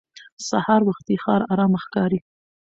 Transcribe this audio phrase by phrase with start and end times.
[0.49, 2.19] سهار وختي ښار ارام ښکاري